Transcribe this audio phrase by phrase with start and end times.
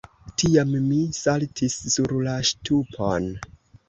[0.43, 3.29] Tiam mi saltis sur la ŝtupon.